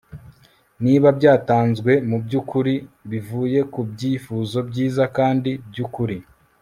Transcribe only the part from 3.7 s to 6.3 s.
ku byifuzo byiza kandi byukuri...